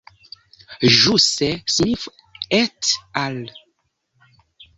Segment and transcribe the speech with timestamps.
[0.93, 2.07] Ĵuse Smith
[2.61, 2.91] et
[3.25, 3.39] al.